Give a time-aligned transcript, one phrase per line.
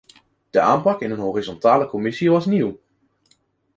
[0.49, 2.77] De aanpak in een horizontale commissie was nieuw.